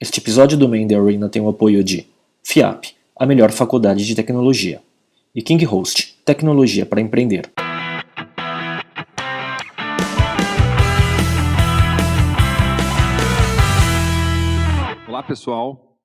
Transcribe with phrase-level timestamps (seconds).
[0.00, 2.06] Este episódio do Main Arena tem o apoio de
[2.44, 4.80] FIAP, a melhor faculdade de tecnologia,
[5.34, 7.50] e KingHost, tecnologia para empreender.
[15.08, 15.98] Olá pessoal,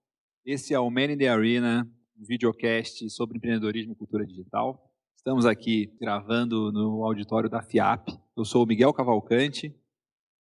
[0.43, 1.87] esse é o Man in the Arena,
[2.19, 4.91] um videocast sobre empreendedorismo e cultura digital.
[5.15, 8.09] Estamos aqui gravando no auditório da FIAP.
[8.35, 9.71] Eu sou o Miguel Cavalcante,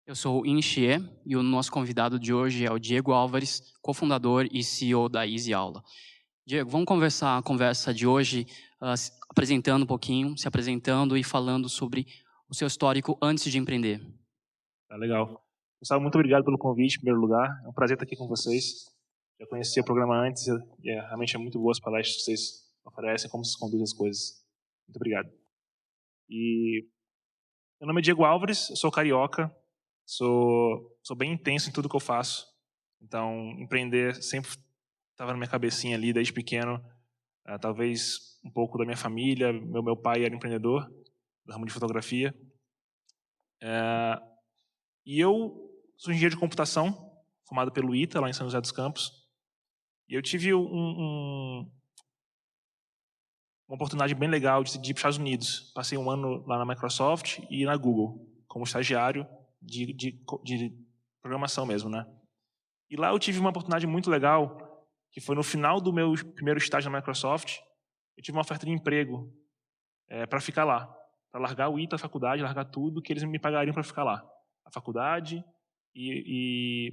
[0.06, 4.46] eu sou o Inxie e o nosso convidado de hoje é o Diego Álvares, cofundador
[4.52, 5.82] e CEO da Easy Aula.
[6.46, 8.46] Diego, vamos conversar a conversa de hoje
[8.82, 8.92] uh,
[9.30, 12.06] apresentando um pouquinho, se apresentando e falando sobre
[12.50, 13.98] o seu histórico antes de empreender.
[14.88, 15.42] Tá legal.
[15.80, 17.48] Pessoal, muito obrigado pelo convite, em primeiro lugar.
[17.64, 18.84] É um prazer estar aqui com vocês.
[19.40, 20.46] Já conhecia o programa antes
[20.82, 22.40] e é, realmente é muito boas palestras que vocês
[22.84, 24.44] oferecem, como se conduzem as coisas.
[24.86, 25.30] Muito obrigado.
[26.28, 26.86] E
[27.80, 29.50] meu nome é Diego Álvares, eu sou carioca,
[30.06, 32.46] Sou, sou bem intenso em tudo que eu faço.
[33.00, 34.50] Então, empreender sempre
[35.10, 36.76] estava na minha cabecinha ali desde pequeno.
[37.48, 39.52] Uh, talvez um pouco da minha família.
[39.52, 40.90] Meu, meu pai era empreendedor
[41.44, 42.34] do ramo de fotografia.
[43.62, 44.20] Uh,
[45.06, 47.12] e eu sou engenheiro de computação,
[47.46, 49.10] formado pelo ITA, lá em São José dos Campos.
[50.08, 51.70] E eu tive um, um,
[53.66, 55.72] uma oportunidade bem legal de ir para os Estados Unidos.
[55.74, 59.26] Passei um ano lá na Microsoft e na Google, como estagiário
[59.64, 60.76] de, de, de
[61.22, 62.06] programação mesmo, né?
[62.90, 66.58] E lá eu tive uma oportunidade muito legal, que foi no final do meu primeiro
[66.58, 67.58] estágio na Microsoft,
[68.16, 69.32] eu tive uma oferta de emprego
[70.08, 70.86] é, para ficar lá,
[71.32, 74.24] para largar o ITA, a faculdade, largar tudo que eles me pagariam para ficar lá,
[74.64, 75.44] a faculdade
[75.94, 76.92] e,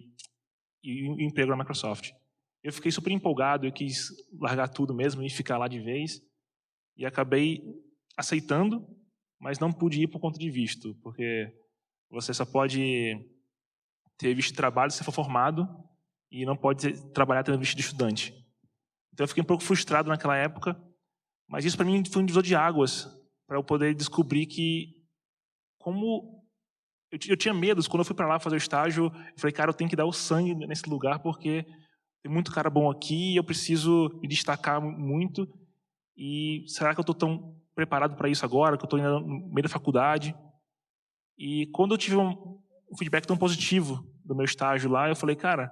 [0.84, 2.12] e, e o emprego na Microsoft.
[2.64, 6.22] Eu fiquei super empolgado, eu quis largar tudo mesmo e ficar lá de vez,
[6.96, 7.64] e acabei
[8.16, 8.88] aceitando,
[9.40, 11.52] mas não pude ir por conta de visto, porque
[12.12, 13.18] você só pode
[14.18, 15.68] ter visto de trabalho se for formado
[16.30, 18.34] e não pode trabalhar tendo visto de estudante.
[19.14, 20.80] Então eu fiquei um pouco frustrado naquela época,
[21.48, 23.08] mas isso para mim foi um divisor de águas
[23.48, 24.96] para eu poder descobrir que
[25.80, 26.46] como
[27.12, 29.70] eu, eu tinha medos quando eu fui para lá fazer o estágio, eu falei, cara,
[29.70, 31.66] eu tenho que dar o sangue nesse lugar porque
[32.24, 35.48] tem muito cara bom aqui, eu preciso me destacar muito.
[36.16, 39.64] E será que eu estou tão preparado para isso agora, que eu estou no meio
[39.64, 40.36] da faculdade?
[41.38, 42.62] E quando eu tive um,
[42.98, 45.72] feedback tão positivo do meu estágio lá, eu falei, cara,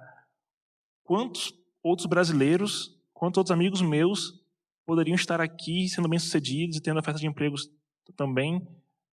[1.04, 4.40] quantos outros brasileiros, quantos outros amigos meus
[4.86, 7.70] poderiam estar aqui sendo bem-sucedidos e tendo oferta de empregos
[8.16, 8.66] também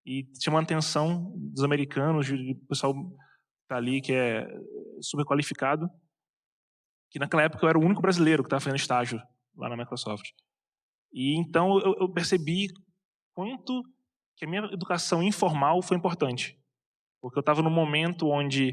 [0.06, 3.10] e chamando a atenção dos americanos, do pessoal que
[3.64, 4.46] está ali que é
[5.00, 5.90] super qualificado,
[7.10, 9.20] que naquela época eu era o único brasileiro que estava fazendo estágio
[9.56, 10.30] lá na Microsoft.
[11.12, 12.68] E então eu, eu percebi
[13.34, 13.82] quanto
[14.36, 16.58] que a minha educação informal foi importante.
[17.20, 18.72] Porque eu estava num momento onde,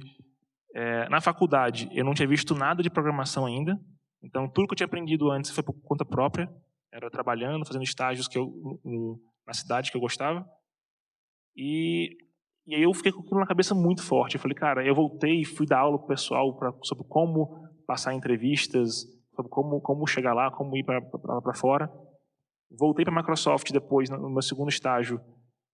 [0.76, 3.80] é, na faculdade, eu não tinha visto nada de programação ainda.
[4.22, 6.50] Então, tudo que eu tinha aprendido antes foi por conta própria.
[6.92, 8.46] Era trabalhando, fazendo estágios que eu,
[8.84, 10.46] no, na cidade que eu gostava.
[11.56, 12.18] E,
[12.68, 14.36] e aí eu fiquei com aquilo na cabeça muito forte.
[14.36, 17.68] Eu falei, cara, eu voltei e fui dar aula para o pessoal pra, sobre como
[17.88, 21.90] passar entrevistas, sobre como, como chegar lá, como ir para fora.
[22.70, 25.22] Voltei para a Microsoft depois, no meu segundo estágio,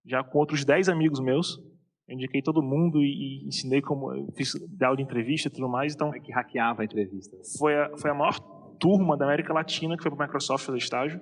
[0.10, 1.60] já com outros 10 amigos meus.
[2.08, 4.10] Eu indiquei todo mundo e, e ensinei como.
[4.36, 5.94] Fiz aula de entrevista e tudo mais.
[5.94, 7.38] Então, é que hackeava a entrevista.
[7.60, 8.40] Foi a, foi a maior
[8.80, 11.22] turma da América Latina que foi para a Microsoft fazer estágio.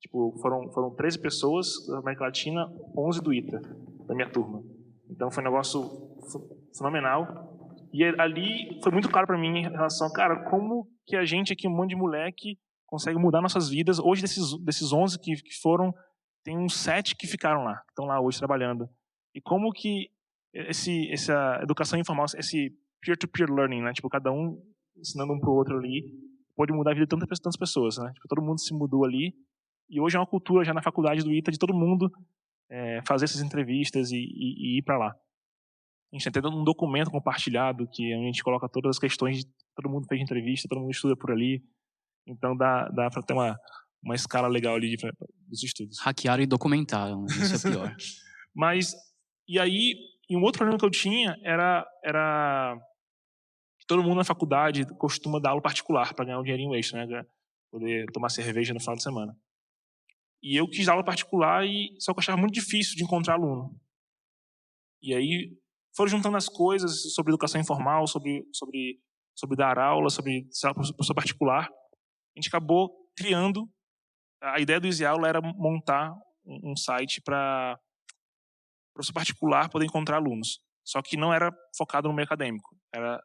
[0.00, 3.60] Tipo, foram, foram 13 pessoas da América Latina, 11 do ITA,
[4.06, 4.62] da minha turma.
[5.10, 5.82] Então foi um negócio
[6.76, 7.54] fenomenal.
[7.92, 11.66] E ali foi muito claro para mim em relação, cara, como que a gente aqui,
[11.66, 13.98] um monte de moleque, consegue mudar nossas vidas.
[13.98, 15.94] Hoje, desses, desses 11 que, que foram,
[16.44, 18.88] tem uns sete que ficaram lá, que estão lá hoje trabalhando.
[19.34, 20.10] E como que
[20.52, 23.92] esse, essa educação informal, esse peer-to-peer -peer learning, né?
[23.92, 24.62] Tipo, cada um
[24.96, 26.04] ensinando um para o outro ali,
[26.54, 28.12] pode mudar a vida de tantas, tantas pessoas, né?
[28.12, 29.34] Tipo, todo mundo se mudou ali.
[29.88, 32.10] E hoje é uma cultura já na faculdade do ITA de todo mundo
[32.70, 35.10] é, fazer essas entrevistas e, e, e ir para lá.
[36.12, 39.44] A gente tem um documento compartilhado que a gente coloca todas as questões,
[39.74, 41.62] todo mundo fez entrevista, todo mundo estuda por ali.
[42.26, 43.58] Então dá, dá para ter uma,
[44.04, 44.96] uma escala legal ali de,
[45.48, 45.98] dos estudos.
[46.00, 47.96] Hackearam e documentaram, isso é pior.
[48.54, 48.94] Mas,
[49.48, 49.94] e aí,
[50.28, 52.78] e um outro problema que eu tinha era, era
[53.80, 57.24] que todo mundo na faculdade costuma dar aula particular para ganhar um dinheirinho extra, né?
[57.70, 59.36] Poder tomar cerveja no final de semana.
[60.42, 63.34] E eu quis dar aula particular, e só que eu achava muito difícil de encontrar
[63.34, 63.74] aluno.
[65.02, 65.56] E aí
[65.96, 69.00] foram juntando as coisas sobre educação informal, sobre, sobre,
[69.34, 71.66] sobre dar aula, sobre professor particular.
[71.66, 73.68] A gente acabou criando
[74.44, 76.14] a ideia do Easy Aula era montar
[76.46, 77.78] um site para
[78.94, 80.60] professor particular poder encontrar alunos.
[80.84, 82.76] Só que não era focado no meio acadêmico.
[82.94, 83.20] Era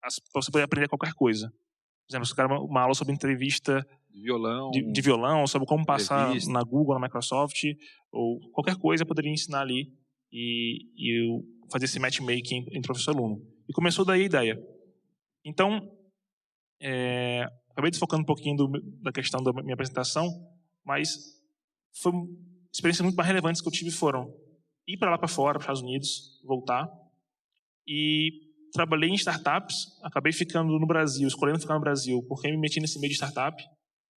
[0.00, 1.48] para você poder aprender qualquer coisa.
[1.48, 5.84] Por exemplo, se quer uma aula sobre entrevista de violão, de, de violão, sobre como
[5.84, 7.64] passar na Google, na Microsoft,
[8.10, 9.92] ou qualquer coisa, eu poderia ensinar ali
[10.32, 13.42] e, e fazer esse matchmaking entre professor e aluno.
[13.68, 14.62] E começou daí a ideia.
[15.44, 15.90] Então,
[16.80, 17.46] é,
[17.78, 18.68] acabei desfocando um pouquinho do,
[19.00, 20.26] da questão da minha apresentação,
[20.84, 21.10] mas
[22.02, 22.12] foi
[22.72, 24.28] experiências muito mais relevantes que eu tive foram
[24.86, 26.88] ir para lá para fora, para os Estados Unidos, voltar
[27.86, 28.30] e
[28.72, 32.98] trabalhei em startups, acabei ficando no Brasil, escolhendo ficar no Brasil, porque me meti nesse
[32.98, 33.62] meio de startup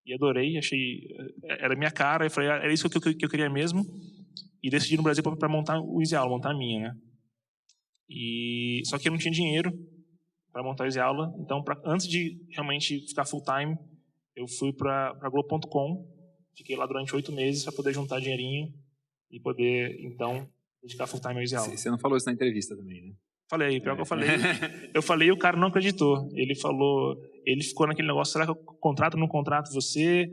[0.06, 1.06] e adorei, achei
[1.44, 3.86] eh, era minha cara, eu falei, ah, era isso que eu, que eu queria mesmo
[4.64, 6.96] e decidi no Brasil para montar o Easy Aula, montar a minha, né?
[8.10, 9.72] E só que eu não tinha dinheiro
[10.52, 13.78] para montar o Easy Aula, então pra, antes de realmente ficar full time,
[14.36, 16.06] eu fui para Globo.com,
[16.56, 18.74] fiquei lá durante oito meses para poder juntar dinheirinho
[19.32, 20.48] e poder então
[20.82, 21.78] dedicar full time ao Easy Aula.
[21.78, 23.14] Você não falou isso na entrevista também, né?
[23.50, 24.30] Falei, pior que eu falei.
[24.96, 26.30] Eu falei e o cara não acreditou.
[26.34, 30.30] Ele falou, ele ficou naquele negócio, será que eu contrato ou não contrato você?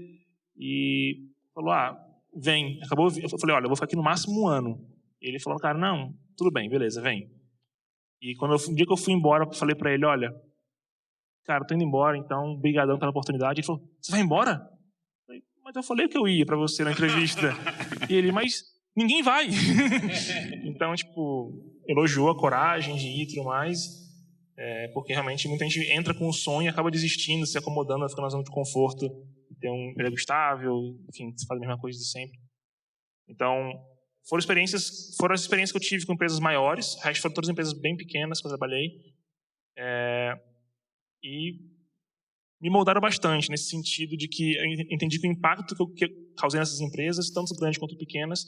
[0.56, 1.17] E
[1.53, 1.99] falou, ah,
[2.32, 2.79] vem.
[2.85, 4.81] Acabou, eu falei, olha, eu vou ficar aqui no máximo um ano.
[5.20, 7.29] Ele falou, cara, não, tudo bem, beleza, vem.
[8.20, 10.31] E quando eu, um dia que eu fui embora, eu falei para ele, olha,
[11.44, 13.61] cara, tô indo embora, então, brigadão pela oportunidade.
[13.61, 14.53] Ele falou, você vai embora?
[14.53, 17.53] Eu falei, mas eu falei que eu ia para você na entrevista.
[18.09, 18.62] e ele, mas
[18.97, 19.49] ninguém vai.
[20.65, 21.53] então, tipo,
[21.87, 23.81] elogiou a coragem de ir e tudo mais,
[24.56, 28.23] é, porque realmente muita gente entra com o sonho e acaba desistindo, se acomodando, fica
[28.23, 29.09] na zona de conforto,
[29.61, 30.75] ter um emprego estável,
[31.09, 32.38] enfim, se faz a mesma coisa de sempre.
[33.29, 33.73] Então,
[34.29, 37.49] foram experiências, foram as experiências que eu tive com empresas maiores, o resto foram todas
[37.49, 39.15] empresas bem pequenas que eu trabalhei,
[39.77, 40.35] é,
[41.23, 41.61] e
[42.61, 44.57] me moldaram bastante nesse sentido de que
[44.91, 48.45] entendi que o impacto que eu causei nessas empresas, tanto grandes quanto pequenas,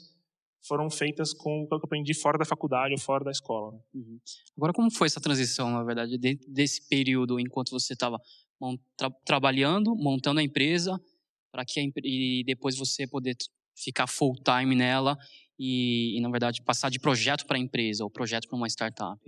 [0.63, 3.71] foram feitas com o que eu aprendi fora da faculdade ou fora da escola.
[3.71, 3.79] Né?
[3.95, 4.19] Uhum.
[4.57, 6.17] Agora, como foi essa transição, na verdade,
[6.47, 8.19] desse período enquanto você estava
[8.95, 11.01] tra trabalhando, montando a empresa,
[11.51, 13.35] para que a, e depois você poder
[13.75, 15.17] ficar full time nela
[15.63, 19.21] e, e na verdade, passar de projeto para empresa ou projeto para uma startup?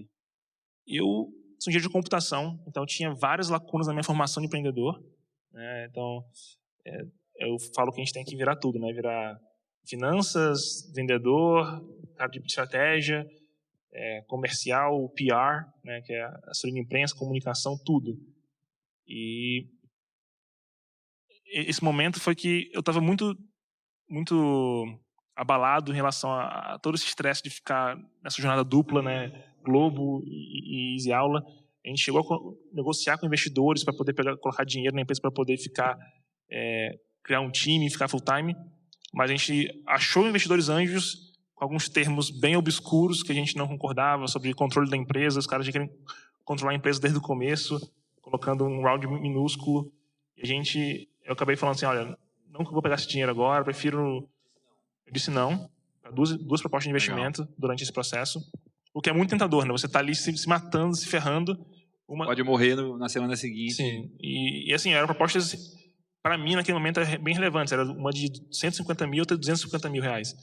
[0.88, 5.00] Eu sou engenheiro de computação, então tinha várias lacunas na minha formação de empreendedor.
[5.51, 5.85] Né?
[5.91, 6.25] Então,
[6.88, 7.06] é,
[7.38, 8.91] eu falo que a gente tem que virar tudo, né?
[8.91, 9.39] Virar
[9.85, 13.30] finanças, vendedor, cara de estratégia,
[13.91, 18.19] é, comercial, PR, né, que é assessoria de imprensa, comunicação, tudo.
[19.07, 19.68] E
[21.45, 23.38] esse momento foi que eu estava muito,
[24.09, 24.97] muito
[25.35, 29.31] abalado em relação a, a todo esse estresse de ficar nessa jornada dupla, né,
[29.63, 31.44] Globo e, e Easy Aula.
[31.85, 35.31] A gente chegou a negociar com investidores para poder pegar, colocar dinheiro na empresa para
[35.31, 35.97] poder ficar,
[36.50, 38.56] é, criar um time, ficar full time
[39.13, 43.68] mas a gente achou investidores anjos com alguns termos bem obscuros que a gente não
[43.68, 45.89] concordava sobre controle da empresa, os caras querem
[46.44, 47.80] controlar a empresa desde o começo,
[48.21, 49.94] colocando um round minúsculo.
[50.35, 52.18] E a gente, eu acabei falando assim, olha,
[52.50, 54.27] não vou pegar esse dinheiro agora, prefiro...
[55.13, 55.69] Eu disse não,
[56.12, 57.56] duas, duas propostas de investimento Legal.
[57.56, 58.42] durante esse processo,
[58.92, 59.71] o que é muito tentador, né?
[59.71, 61.56] Você está ali se, se, matando, se ferrando.
[62.07, 62.25] Uma...
[62.25, 63.75] Pode morrer no, na semana seguinte.
[63.75, 65.56] Sim, e, e assim, eram propostas
[66.24, 67.75] para mim, naquele momento, era bem relevante.
[67.75, 70.33] Era uma de 150 mil, outra de 250 mil reais.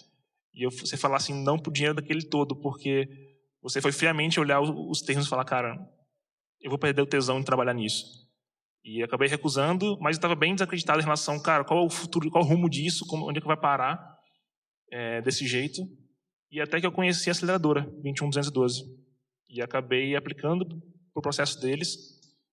[0.54, 3.08] E eu, você falar assim, não por dinheiro daquele todo, porque
[3.60, 5.76] você foi friamente olhar os termos e falar, cara,
[6.60, 8.04] eu vou perder o tesão de trabalhar nisso.
[8.84, 12.44] E acabei recusando, mas estava bem desacreditado em relação, cara, qual é o futuro, qual
[12.44, 14.19] é o rumo disso, como, onde é que vai parar
[14.90, 15.82] é, desse jeito.
[16.50, 18.82] E até que eu conheci a aceleradora, 21212.
[19.48, 21.96] E acabei aplicando para o processo deles.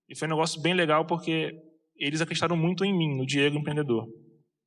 [0.07, 1.53] E foi um negócio bem legal, porque
[1.95, 4.07] eles acreditaram muito em mim, no Diego empreendedor.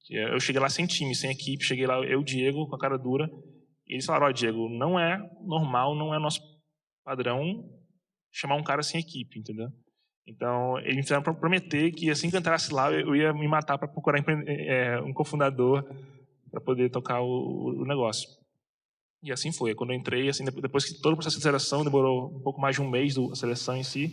[0.09, 3.31] Eu cheguei lá sem time, sem equipe, cheguei lá eu, Diego, com a cara dura,
[3.87, 6.41] e eles falaram: "Ó, oh, Diego, não é normal, não é nosso
[7.05, 7.65] padrão
[8.33, 9.69] chamar um cara sem equipe, entendeu?"
[10.27, 13.79] Então, eles me fizeram prometer que assim que eu entrasse lá, eu ia me matar
[13.79, 15.85] para procurar é, um cofundador
[16.51, 18.29] para poder tocar o, o, negócio.
[19.23, 19.75] E assim foi.
[19.75, 22.77] Quando eu entrei, assim, depois que todo o processo de seleção demorou um pouco mais
[22.77, 24.09] de um mês da seleção em si,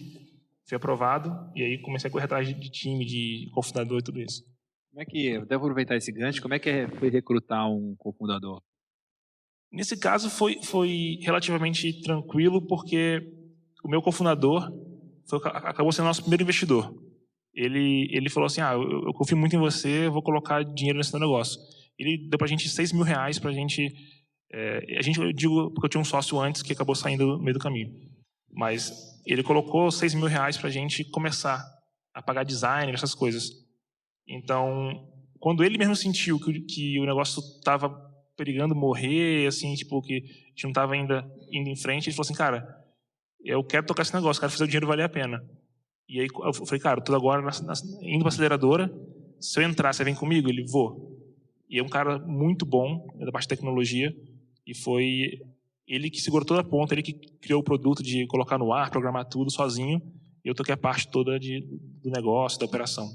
[0.67, 4.43] fui aprovado e aí comecei a correr atrás de time, de cofundador e tudo isso.
[4.91, 8.61] Como é que, devo aproveitar esse gancho, como é que é, foi recrutar um cofundador?
[9.71, 13.21] Nesse caso foi, foi relativamente tranquilo porque
[13.83, 14.71] o meu cofundador
[15.29, 16.93] foi, acabou sendo nosso primeiro investidor.
[17.53, 21.17] Ele, ele falou assim, ah, eu, eu confio muito em você, vou colocar dinheiro nesse
[21.17, 21.59] negócio.
[21.97, 23.93] Ele deu pra gente 6 mil reais pra gente...
[24.51, 27.39] É, a gente, eu digo porque eu tinha um sócio antes que acabou saindo no
[27.39, 27.93] meio do caminho.
[28.51, 28.91] Mas
[29.25, 31.61] ele colocou 6 mil reais para a gente começar
[32.13, 33.51] a pagar design, essas coisas.
[34.27, 35.07] Então,
[35.39, 37.89] quando ele mesmo sentiu que, que o negócio estava
[38.35, 42.25] perigando morrer, assim, tipo, que a gente não estava ainda indo em frente, ele falou
[42.25, 42.65] assim, cara,
[43.43, 45.43] eu quero tocar esse negócio, quero fazer o dinheiro valer a pena.
[46.07, 47.41] E aí eu falei, cara, tô agora
[48.01, 48.91] indo para aceleradora.
[49.39, 50.49] Se eu entrar, você vem comigo?
[50.49, 51.16] Ele, vou.
[51.69, 54.15] E é um cara muito bom da parte de tecnologia.
[54.65, 55.41] E foi
[55.87, 58.89] ele que segurou toda a ponta, ele que criou o produto de colocar no ar,
[58.89, 60.01] programar tudo sozinho.
[60.43, 61.61] E eu toquei a parte toda de,
[62.03, 63.09] do negócio, da operação.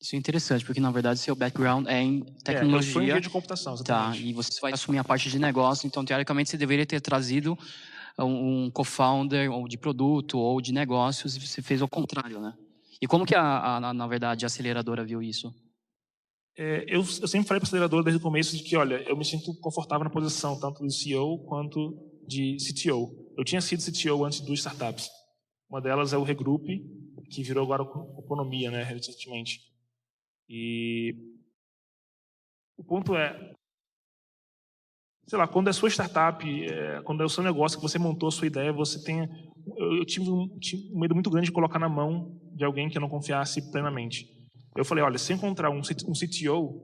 [0.00, 3.12] Isso é interessante, porque na verdade seu background é em tecnologia.
[3.12, 4.18] É, eu de computação, exatamente.
[4.18, 7.58] Tá, e você vai assumir a parte de negócio, então teoricamente você deveria ter trazido
[8.18, 12.54] um co-founder ou de produto ou de negócios e você fez o contrário, né?
[13.00, 15.54] E como que a, a na verdade a aceleradora viu isso?
[16.62, 19.16] É, eu, eu, sempre falei para a aceleradora desde o começo de que, olha, eu
[19.16, 21.96] me sinto confortável na posição tanto de CEO quanto
[22.28, 23.32] de CTO.
[23.34, 25.08] Eu tinha sido CTO antes de duas startups.
[25.70, 26.66] Uma delas é o Regroup,
[27.30, 27.82] que virou agora
[28.18, 29.58] Economia, né, recentemente.
[30.50, 31.14] E
[32.76, 33.54] o ponto é,
[35.26, 38.28] sei lá, quando é sua startup, é, quando é o seu negócio que você montou
[38.28, 39.20] a sua ideia, você tem.
[39.78, 42.90] Eu, eu tive, um, tive, um, medo muito grande de colocar na mão de alguém
[42.90, 44.39] que eu não confiasse plenamente.
[44.76, 46.80] Eu falei, olha, se encontrar um, CTO,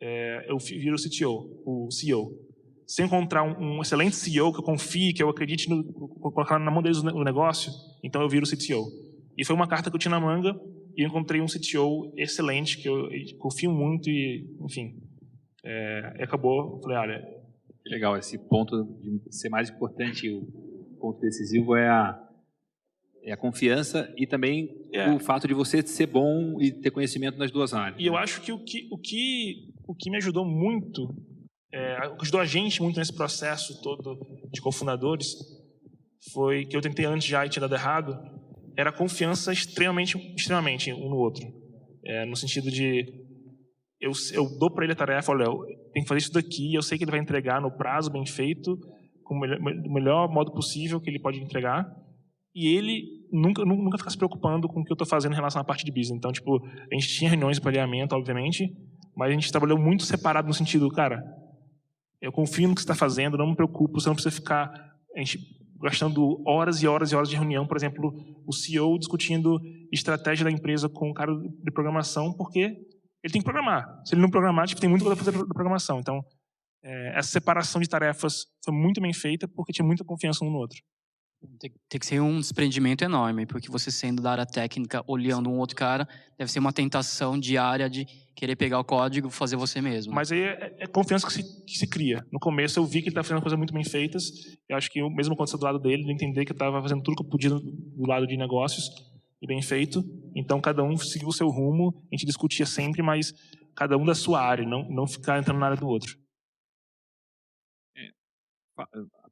[0.00, 2.32] é, eu viro o CTO, o CEO.
[2.86, 6.70] Se encontrar um, um, excelente CEO que eu confie, que eu acredite no, colocar na
[6.70, 8.86] mão deles o negócio, então eu viro o CTO.
[9.36, 10.58] E foi uma carta que eu tinha na manga
[10.96, 15.00] e eu encontrei um CTO excelente que eu confio muito e, enfim,
[15.64, 16.80] é, acabou.
[16.82, 17.40] Falei, olha,
[17.86, 20.46] Legal, esse ponto de ser mais importante, o
[21.00, 22.29] ponto decisivo é a,
[23.22, 25.10] é a confiança e também é.
[25.10, 28.00] o fato de você ser bom e ter conhecimento nas duas áreas.
[28.00, 31.14] E eu acho que o que, o que, o que me ajudou muito,
[31.72, 34.18] é, ajudou a gente muito nesse processo todo
[34.52, 35.34] de cofundadores,
[36.32, 38.18] foi que eu tentei antes já e tinha dado errado,
[38.76, 41.46] era a confiança extremamente, extremamente um no outro.
[42.04, 43.04] É, no sentido de
[44.00, 45.46] eu, eu dou para ele a tarefa, olha,
[45.92, 48.78] tem que fazer isso daqui, eu sei que ele vai entregar no prazo bem feito,
[49.22, 51.86] com o melhor, melhor modo possível que ele pode entregar,
[52.54, 55.60] e ele nunca, nunca fica se preocupando com o que eu estou fazendo em relação
[55.60, 56.18] à parte de business.
[56.18, 58.68] Então, tipo, a gente tinha reuniões de alinhamento, obviamente,
[59.16, 61.22] mas a gente trabalhou muito separado no sentido, cara,
[62.20, 64.70] eu confio no que você está fazendo, não me preocupo, você não precisa ficar
[65.80, 68.12] gastando horas e horas e horas de reunião, por exemplo,
[68.46, 69.58] o CEO discutindo
[69.90, 72.60] estratégia da empresa com o cara de programação, porque
[73.22, 73.86] ele tem que programar.
[74.04, 75.98] Se ele não programar, tipo, tem muito coisa para fazer da programação.
[75.98, 76.20] Então,
[76.82, 80.58] é, essa separação de tarefas foi muito bem feita porque tinha muita confiança um no
[80.58, 80.78] outro.
[81.58, 85.58] Tem, tem, que ser um desprendimento enorme, porque você sendo da área técnica, olhando um
[85.58, 86.06] outro cara,
[86.36, 88.06] deve ser uma tentação diária de
[88.36, 90.12] querer pegar o código e fazer você mesmo.
[90.12, 92.22] Mas aí é, é confiança que se, que se, cria.
[92.30, 94.24] No começo eu vi que ele estava fazendo coisas muito bem feitas.
[94.68, 97.02] Eu acho que eu, mesmo quando do lado dele, ele entender que eu estava fazendo
[97.02, 98.90] tudo que eu podia do, do lado de negócios
[99.40, 100.04] e bem feito.
[100.36, 103.32] Então cada um seguiu o seu rumo, a gente discutia sempre, mas
[103.74, 106.18] cada um da sua área, não, não ficar entrando na área do outro.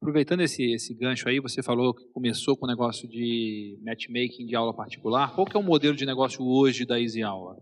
[0.01, 4.55] Aproveitando esse, esse gancho aí, você falou que começou com o negócio de matchmaking de
[4.55, 5.35] aula particular.
[5.35, 7.57] Qual que é o modelo de negócio hoje da Easy Aula?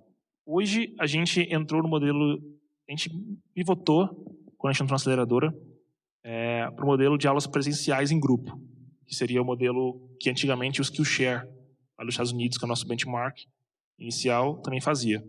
[0.45, 2.39] Hoje a gente entrou no modelo,
[2.87, 3.11] a gente
[3.55, 4.07] pivotou
[4.59, 5.55] quando a gente entrou na aceleradora
[6.23, 8.61] é, para o modelo de aulas presenciais em grupo,
[9.07, 11.49] que seria o modelo que antigamente o Skillshare
[11.99, 13.39] lá dos Estados Unidos, que é o nosso benchmark
[13.99, 15.25] inicial, também fazia.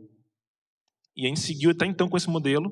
[1.16, 2.70] E a gente seguiu até então com esse modelo,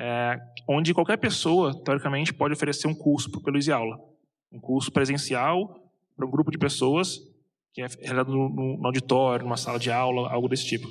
[0.00, 0.38] é,
[0.68, 3.98] onde qualquer pessoa, teoricamente, pode oferecer um curso pelo Easy Aula.
[4.52, 7.18] Um curso presencial para um grupo de pessoas,
[7.72, 10.88] que é realizado no, no, auditório, numa sala de aula, algo desse tipo.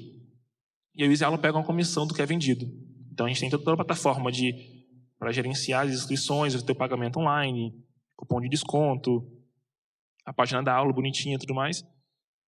[0.93, 2.65] E a Easy Aula pega uma comissão do que é vendido.
[3.09, 4.53] Então a gente tem toda a plataforma de
[5.17, 7.73] para gerenciar as inscrições, o teu pagamento online,
[8.15, 9.25] cupom de desconto,
[10.25, 11.81] a página da aula bonitinha e tudo mais.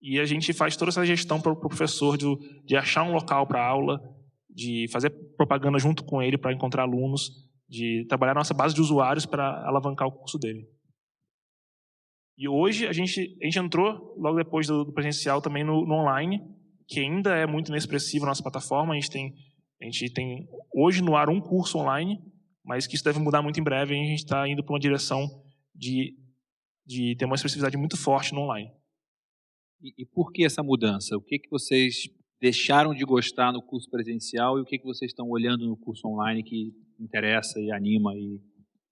[0.02, 2.26] E a gente faz toda essa gestão para o pro professor de,
[2.66, 4.00] de achar um local para aula,
[4.50, 7.32] de fazer propaganda junto com ele para encontrar alunos,
[7.68, 10.68] de trabalhar nossa base de usuários para alavancar o curso dele.
[12.38, 15.96] E hoje a gente, a gente entrou, logo depois do, do presencial, também no, no,
[15.96, 16.42] online,
[16.88, 18.94] que ainda é muito inexpressivo na nossa plataforma.
[18.94, 19.34] A gente, tem,
[19.82, 22.18] a gente tem hoje no ar um curso online,
[22.64, 23.94] mas que isso deve mudar muito em breve.
[23.94, 25.28] A gente está indo para uma direção
[25.76, 26.16] de,
[26.86, 28.72] de ter uma expressividade muito forte no online.
[29.82, 31.18] E, e, por que essa mudança?
[31.18, 32.08] O que, que vocês
[32.42, 36.08] deixaram de gostar no curso presencial e o que, que vocês estão olhando no curso
[36.08, 38.14] online que interessa e anima?
[38.16, 38.40] E...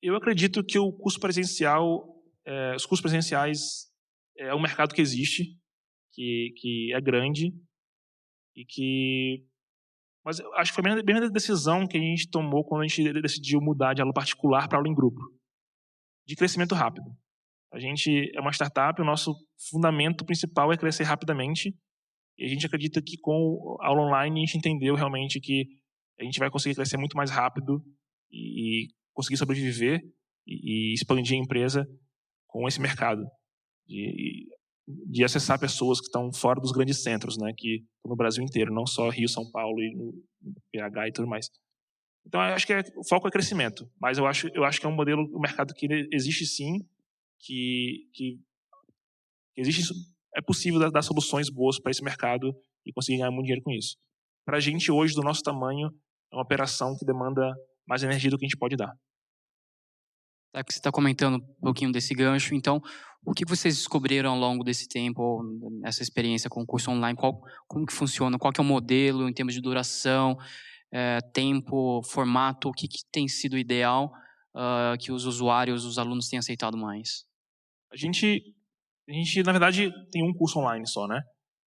[0.02, 2.06] Eu acredito que o curso presencial,
[2.46, 3.88] é, os cursos presenciais
[4.38, 5.58] é um mercado que existe,
[6.14, 7.54] que, que é grande
[8.56, 9.46] e que
[10.28, 13.94] mas acho que foi a decisão que a gente tomou quando a gente decidiu mudar
[13.94, 15.22] de aula particular para aula em grupo,
[16.28, 17.06] de crescimento rápido.
[17.72, 19.34] A gente é uma startup, o nosso
[19.72, 21.74] fundamento principal é crescer rapidamente.
[22.38, 25.66] E a gente acredita que com a aula online a gente entendeu realmente que
[26.20, 27.84] a gente vai conseguir crescer muito mais rápido
[28.32, 30.02] e conseguir sobreviver
[30.46, 31.88] e expandir a empresa
[32.48, 33.24] com esse mercado.
[33.88, 34.48] E
[34.88, 38.86] de acessar pessoas que estão fora dos grandes centros, né, que no Brasil inteiro, não
[38.86, 39.94] só Rio, São Paulo e
[40.72, 41.50] PH e tudo mais.
[42.26, 44.86] Então, eu acho que é, o foco é crescimento, mas eu acho, eu acho que
[44.86, 46.80] é um modelo, um mercado que existe sim,
[47.40, 48.40] que, que
[49.56, 49.94] existe,
[50.36, 52.56] é possível dar, dar soluções boas para esse mercado
[52.86, 53.98] e conseguir ganhar muito dinheiro com isso.
[54.46, 55.90] Para a gente, hoje, do nosso tamanho,
[56.32, 57.54] é uma operação que demanda
[57.88, 58.94] mais energia do que a gente pode dar.
[60.54, 62.82] Tá, que você está comentando um pouquinho desse gancho, então,
[63.26, 65.44] o que vocês descobriram ao longo desse tempo,
[65.84, 67.18] essa experiência com o curso online?
[67.18, 68.38] Qual, como que funciona?
[68.38, 70.38] Qual que é o modelo em termos de duração,
[70.92, 72.70] é, tempo, formato?
[72.70, 74.14] O que, que tem sido ideal
[74.56, 77.26] uh, que os usuários, os alunos tenham aceitado mais?
[77.92, 78.56] A gente,
[79.10, 81.22] a gente, na verdade, tem um curso online só, né?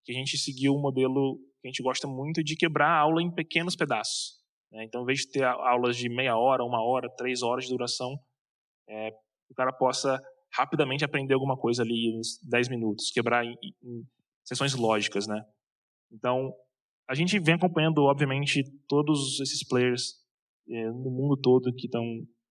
[0.04, 3.23] Que a gente seguiu um modelo que a gente gosta muito de quebrar a aula
[3.23, 4.40] em pequenos pedaços.
[4.73, 4.85] Né?
[4.85, 8.18] Então, ao invés de ter aulas de meia hora, uma hora, três horas de duração,
[8.88, 9.11] é,
[9.50, 10.20] o cara possa
[10.52, 14.04] rapidamente aprender alguma coisa ali em 10 minutos, quebrar em, em
[14.44, 15.42] sessões lógicas, né?
[16.12, 16.52] Então,
[17.09, 20.14] a gente vem acompanhando, obviamente, todos esses players
[20.68, 22.04] é, no mundo todo que estão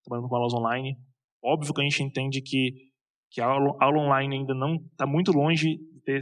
[0.03, 0.97] trabalhando com aulas online.
[1.43, 2.88] Óbvio que a gente entende que,
[3.29, 6.19] que a aula, aula online ainda não está muito longe de, ter,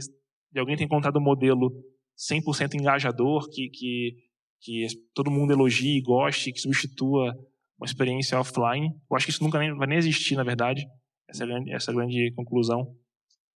[0.52, 1.70] de alguém ter encontrado um modelo
[2.16, 4.16] 100% engajador, que, que,
[4.60, 7.34] que todo mundo elogie e goste, que substitua
[7.78, 8.88] uma experiência offline.
[9.10, 10.84] Eu acho que isso nunca nem, vai nem existir, na verdade.
[11.28, 12.94] Essa grande, essa é a grande conclusão.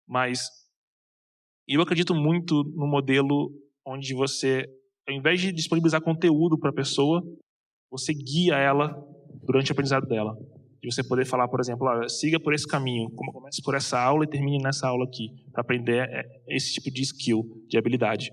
[0.07, 0.49] Mas
[1.67, 3.51] eu acredito muito no modelo
[3.87, 4.67] onde você,
[5.09, 7.23] ao invés de disponibilizar conteúdo para a pessoa,
[7.91, 8.95] você guia ela
[9.43, 10.37] durante o aprendizado dela.
[10.83, 14.25] De você poder falar, por exemplo, ah, siga por esse caminho, comece por essa aula
[14.25, 18.33] e termine nessa aula aqui, para aprender é, esse tipo de skill, de habilidade.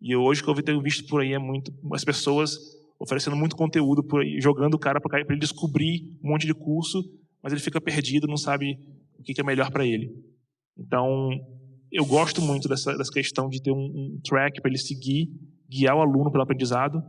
[0.00, 2.58] E hoje o que eu tenho visto por aí é muito as pessoas
[2.98, 7.02] oferecendo muito conteúdo por aí, jogando o cara para ele descobrir um monte de curso,
[7.42, 8.78] mas ele fica perdido, não sabe
[9.18, 10.14] o que é melhor para ele.
[10.76, 11.30] Então,
[11.90, 15.30] eu gosto muito dessa, dessa questão de ter um, um track para ele seguir,
[15.68, 17.02] guiar o aluno pelo aprendizado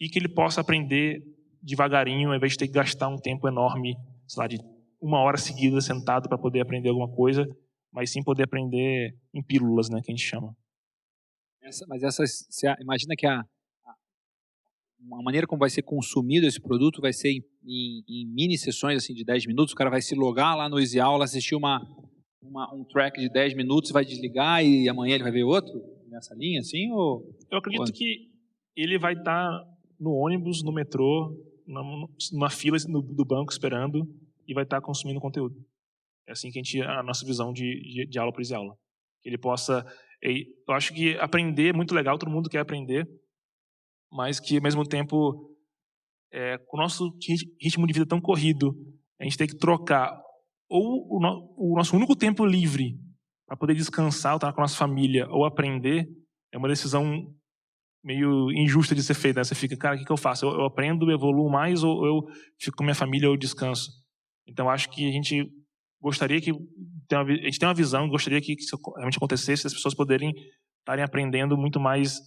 [0.00, 1.22] e que ele possa aprender
[1.64, 3.96] devagarinho, ao invés de ter que gastar um tempo enorme,
[4.28, 4.58] sei lá, de
[5.00, 7.46] uma hora seguida sentado para poder aprender alguma coisa,
[7.92, 10.54] mas sim poder aprender em pílulas, né, que a gente chama.
[11.62, 17.00] Essa, mas essa, você imagina que a, a maneira como vai ser consumido esse produto
[17.00, 20.14] vai ser em, em, em, mini sessões assim de 10 minutos, o cara vai se
[20.14, 21.80] logar lá no Easy Aula, assistir uma,
[22.42, 26.34] uma, um track de 10 minutos, vai desligar e amanhã ele vai ver outro nessa
[26.34, 27.92] linha assim ou Eu acredito ou...
[27.92, 28.30] que
[28.76, 31.34] ele vai estar tá no ônibus, no metrô,
[31.66, 34.08] numa fila do banco esperando
[34.46, 35.56] e vai estar consumindo conteúdo.
[36.26, 38.76] É assim que a gente a nossa visão de, de, de aula por Aula.
[39.22, 39.84] Que ele possa
[40.66, 43.06] eu acho que aprender é muito legal, todo mundo quer aprender,
[44.10, 45.54] mas que ao mesmo tempo,
[46.32, 47.14] é, com o nosso
[47.60, 48.74] ritmo de vida tão corrido,
[49.20, 50.18] a gente tem que trocar
[50.68, 52.98] ou o, no, o nosso único tempo livre
[53.46, 56.08] para poder descansar, estar com a nossa família ou aprender,
[56.50, 57.30] é uma decisão
[58.04, 59.40] meio injusta de ser feita.
[59.40, 59.44] Né?
[59.44, 60.44] Você fica, cara, o que, que eu faço?
[60.44, 62.22] Eu, eu aprendo, evoluo mais ou eu
[62.60, 63.90] fico com minha família ou descanso?
[64.46, 65.50] Então, acho que a gente
[66.00, 70.34] gostaria que a gente tem uma visão, gostaria que isso realmente acontecesse, as pessoas poderem
[70.80, 72.20] estarem aprendendo muito mais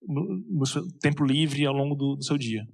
[0.00, 2.64] no, no seu tempo livre ao longo do, do, seu dia.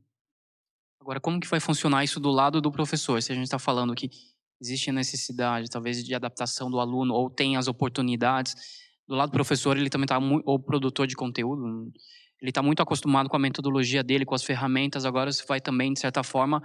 [1.01, 3.21] Agora, como que vai funcionar isso do lado do professor?
[3.23, 4.11] Se a gente está falando que
[4.61, 8.55] existe necessidade, talvez, de adaptação do aluno ou tem as oportunidades,
[9.13, 11.93] do lado do professor, ele também está ou produtor de conteúdo,
[12.41, 15.05] ele está muito acostumado com a metodologia dele, com as ferramentas.
[15.05, 16.63] Agora, você vai também, de certa forma,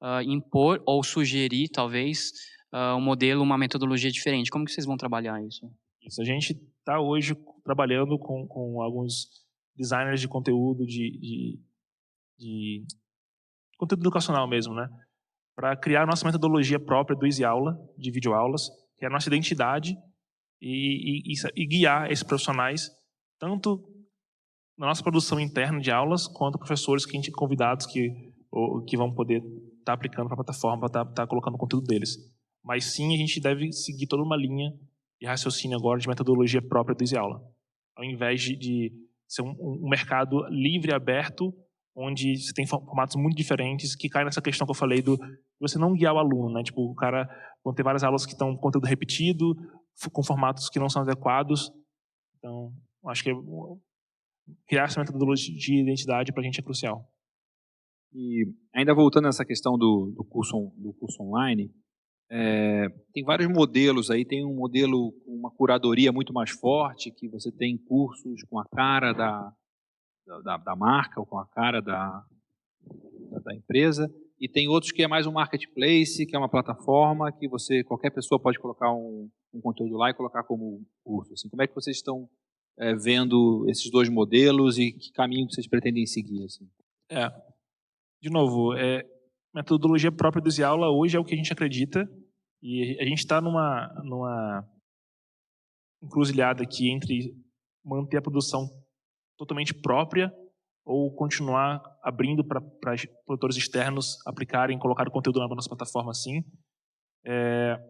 [0.00, 2.32] uh, impor ou sugerir, talvez,
[2.72, 4.50] uh, um modelo, uma metodologia diferente.
[4.50, 5.70] Como que vocês vão trabalhar isso?
[6.02, 9.28] Isso, a gente está hoje trabalhando com, com alguns
[9.76, 11.60] designers de conteúdo, de, de,
[12.38, 12.84] de
[13.76, 14.88] conteúdo educacional mesmo, né?
[15.54, 19.28] Para criar a nossa metodologia própria do Easy Aula, de videoaulas, que é a nossa
[19.28, 19.94] identidade,
[20.60, 22.90] e, e, e guiar esses profissionais,
[23.38, 23.82] tanto
[24.78, 28.96] na nossa produção interna de aulas, quanto professores que a gente convidados que, ou, que
[28.96, 31.86] vão poder estar tá aplicando para a plataforma, para estar tá, tá colocando o conteúdo
[31.86, 32.16] deles.
[32.64, 34.72] Mas sim, a gente deve seguir toda uma linha
[35.20, 37.42] de raciocínio agora de metodologia própria do Easy Aula.
[37.96, 38.92] Ao invés de, de
[39.28, 41.54] ser um, um, mercado livre, aberto,
[41.94, 45.18] onde você tem formatos muito diferentes, que cai nessa questão que eu falei do
[45.60, 46.62] você não guiar o aluno, né?
[46.62, 47.28] Tipo, o cara
[47.62, 49.54] vão ter várias aulas que estão conteúdo repetido,
[50.12, 51.70] com formatos que não são adequados.
[52.38, 52.72] Então,
[53.06, 53.30] acho que
[54.66, 57.08] criar essa metodologia de identidade para a gente é crucial.
[58.12, 61.72] E ainda voltando nessa questão do, do curso do curso online,
[62.28, 67.28] é, tem vários modelos aí, tem um modelo com uma curadoria muito mais forte, que
[67.28, 69.52] você tem cursos com a cara da,
[70.44, 72.24] da, da marca ou com a cara da,
[73.30, 77.30] da, da empresa, e tem outros que é mais um marketplace, que é uma plataforma
[77.30, 81.34] que você qualquer pessoa pode colocar um, um conteúdo lá e colocar como curso.
[81.34, 82.26] Assim, como é que vocês estão
[82.78, 86.42] é, vendo esses dois modelos e que caminho vocês pretendem seguir?
[86.44, 86.66] Assim?
[87.10, 87.28] É,
[88.22, 89.04] de novo, é,
[89.54, 92.08] metodologia própria do Easy Aula hoje é o que a gente acredita
[92.62, 94.66] e a gente está numa, numa
[96.02, 97.36] encruzilhada aqui entre
[97.84, 98.70] manter a produção
[99.36, 100.32] totalmente própria
[100.90, 102.60] ou continuar abrindo para
[103.24, 106.42] produtores externos aplicarem, colocar o conteúdo na nossa plataforma assim.
[107.24, 107.80] É,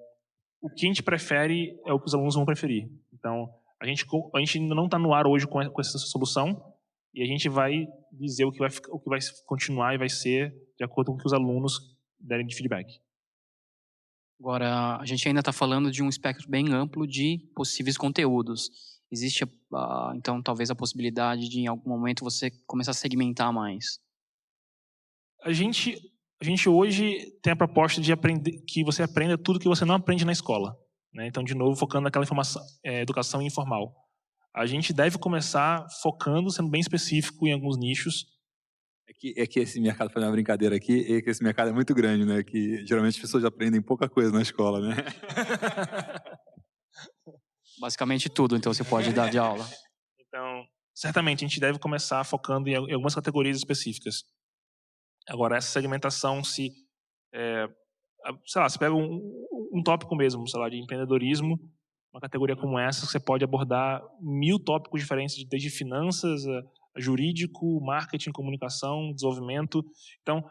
[0.60, 2.90] o que a gente prefere é o que os alunos vão preferir.
[3.14, 3.48] Então,
[3.80, 6.62] a gente, a gente ainda não está no ar hoje com, essa solução
[7.14, 10.52] e a gente vai dizer o que vai, o que vai continuar e vai ser
[10.76, 13.00] de acordo com o que os alunos derem de feedback.
[14.40, 18.70] Agora, a gente ainda está falando de um espectro bem amplo de possíveis conteúdos.
[19.12, 24.00] Existe, uh, então, talvez a possibilidade de, em algum momento, você começar a segmentar mais?
[25.44, 25.94] A gente,
[26.40, 29.96] a gente hoje tem a proposta de aprender, que você aprenda tudo que você não
[29.96, 30.74] aprende na escola.
[31.12, 31.26] Né?
[31.26, 32.24] Então, de novo, focando naquela
[32.82, 33.94] é, educação informal.
[34.54, 38.26] A gente deve começar focando, sendo bem específico em alguns nichos.
[39.10, 41.72] É que, é que esse mercado, fazendo uma brincadeira aqui, é que esse mercado é
[41.72, 42.44] muito grande, né?
[42.44, 44.94] Que geralmente as pessoas aprendem pouca coisa na escola, né?
[47.80, 49.68] Basicamente tudo, então você pode dar de aula.
[50.20, 54.22] Então, certamente a gente deve começar focando em algumas categorias específicas.
[55.28, 56.70] Agora, essa segmentação, se,
[57.34, 57.66] é,
[58.46, 59.20] sei lá, você pega um,
[59.72, 61.58] um tópico mesmo, sei lá, de empreendedorismo,
[62.12, 66.62] uma categoria como essa, você pode abordar mil tópicos diferentes, desde finanças, a
[66.96, 69.84] jurídico, marketing, comunicação, desenvolvimento.
[70.22, 70.44] Então,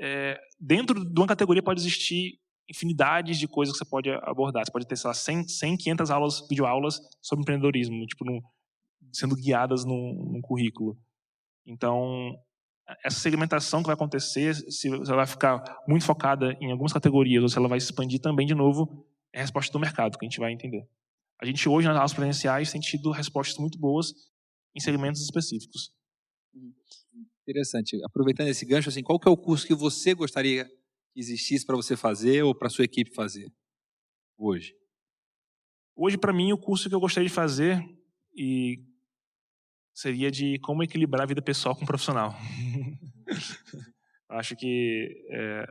[0.00, 2.38] é, dentro de uma categoria pode existir
[2.70, 4.64] infinidades de coisas que você pode abordar.
[4.64, 8.40] Você pode ter, sei lá, 100, 100 500 aulas, videoaulas sobre empreendedorismo, tipo, no,
[9.12, 10.96] sendo guiadas num, num, currículo.
[11.66, 12.32] Então,
[13.04, 17.48] essa segmentação que vai acontecer, se ela vai ficar muito focada em algumas categorias ou
[17.48, 20.40] se ela vai expandir também de novo, é a resposta do mercado que a gente
[20.40, 20.86] vai entender.
[21.40, 24.12] A gente hoje, nas aulas presenciais, tem tido respostas muito boas
[24.74, 25.92] em segmentos específicos.
[27.42, 27.98] Interessante.
[28.04, 30.64] Aproveitando esse gancho, assim, qual que é o curso que você gostaria
[31.12, 33.52] que existisse para você fazer ou para sua equipe fazer
[34.38, 34.74] hoje?
[35.96, 37.84] Hoje, para mim, o curso que eu gostaria de fazer
[38.34, 38.82] e
[39.92, 42.34] seria de como equilibrar a vida pessoal com o profissional.
[44.28, 45.66] Acho que é,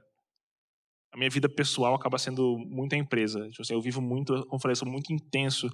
[1.12, 3.49] a minha vida pessoal acaba sendo muito a empresa.
[3.49, 5.67] Tipo assim, eu vivo muito, como falei, eu sou muito intenso.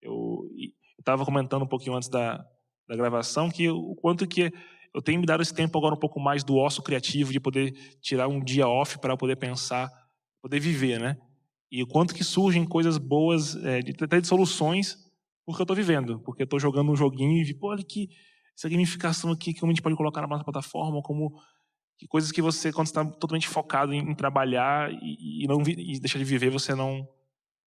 [0.00, 0.48] Eu
[0.98, 2.46] estava comentando um pouquinho antes da,
[2.88, 4.52] da gravação que o quanto que
[4.94, 7.72] eu tenho me dado esse tempo agora um pouco mais do osso criativo, de poder
[8.00, 9.90] tirar um dia off para poder pensar,
[10.40, 11.18] poder viver, né?
[11.70, 14.96] E o quanto que surgem coisas boas, é, de, até de soluções,
[15.44, 18.08] porque eu estou vivendo, porque eu estou jogando um joguinho e vi, pô, olha que
[18.56, 21.38] essa gamificação aqui que a gente pode colocar na nossa plataforma, como
[21.98, 26.00] que coisas que você, quando está totalmente focado em, em trabalhar e, e, não e
[26.00, 27.06] deixar de viver, você não,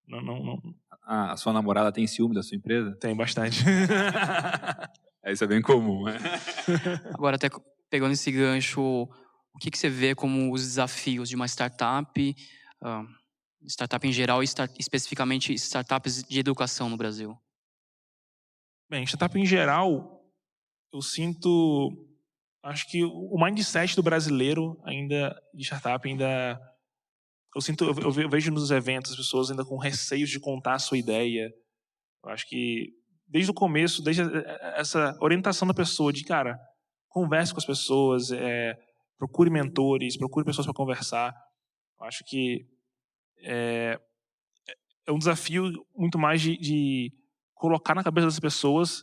[0.08, 0.62] não, não, não...
[1.04, 2.96] Ah, a sua namorada tem ciúme da sua empresa?
[2.96, 3.64] Tem bastante.
[5.28, 6.06] É, isso é bem comum.
[6.06, 6.14] Né?
[7.14, 7.50] Agora, até
[7.90, 12.36] pegando esse gancho, o que, que você vê como os desafios de uma startup,
[12.82, 17.38] uh, startup em geral e start, especificamente startups de educação no Brasil?
[18.90, 20.26] Bem, startup em geral,
[20.94, 22.08] eu sinto,
[22.64, 26.58] acho que o mindset do brasileiro ainda de startup ainda
[27.54, 30.98] eu sinto, eu vejo nos eventos as pessoas ainda com receios de contar a sua
[30.98, 31.54] ideia.
[32.24, 32.94] Eu acho que
[33.28, 34.24] desde o começo, desde
[34.76, 36.58] essa orientação da pessoa de, cara,
[37.10, 38.78] converse com as pessoas, é,
[39.18, 41.36] procure mentores, procure pessoas para conversar.
[42.00, 42.66] Eu acho que
[43.44, 44.00] é,
[45.08, 47.12] é, um desafio muito mais de, de,
[47.56, 49.02] colocar na cabeça das pessoas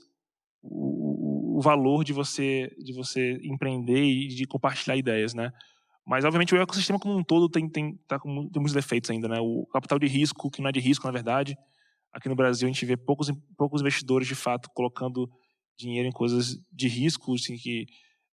[0.62, 5.50] o, o, valor de você de você empreender e de compartilhar ideias, né?
[6.06, 9.26] Mas obviamente o ecossistema como um todo tem tem tá com tem muitos defeitos ainda,
[9.26, 9.40] né?
[9.40, 11.56] O capital de risco que não é de risco na verdade,
[12.14, 15.28] Aqui no Brasil a gente vê poucos, poucos investidores de fato colocando
[15.76, 17.86] dinheiro em coisas de risco, assim, que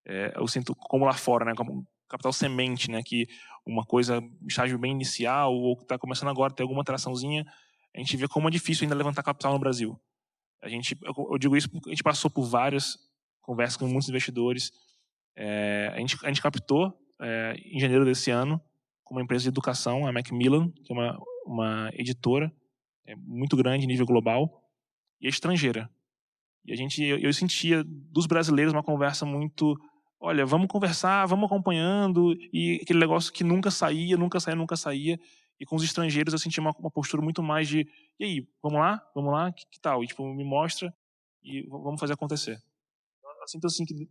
[0.06, 3.28] é, eu sinto como lá fora, né, como capital semente, né, que
[3.66, 7.44] uma coisa estágio bem inicial ou que está começando agora ter alguma atraçãozinha,
[7.96, 10.00] a gente vê como é difícil ainda levantar capital no Brasil.
[10.62, 13.00] A gente, eu, digo isso porque a gente passou por várias
[13.42, 14.72] conversas com muitos investidores.
[15.36, 18.62] É, a, gente, a gente captou é, em janeiro desse ano
[19.04, 22.54] com uma empresa de educação, a Macmillan, que é uma, uma editora
[23.12, 24.64] é muito grande, nível global,
[25.20, 25.90] e é estrangeira.
[26.66, 29.76] E a gente, eu, eu sentia dos brasileiros uma conversa muito,
[30.20, 35.20] olha, vamos conversar, vamos acompanhando, e aquele negócio que nunca saía, nunca saía, nunca saía.
[35.60, 37.88] E com os estrangeiros eu sentia uma, uma postura muito mais de,
[38.20, 40.04] e aí, vamos lá, vamos lá, que, que tal?
[40.04, 40.94] E tipo, me mostra
[41.44, 42.58] e vamos fazer acontecer.
[43.24, 44.08] Eu sinto assim que